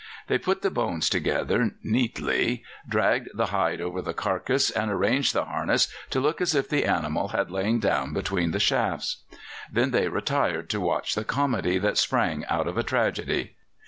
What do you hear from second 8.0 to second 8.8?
between the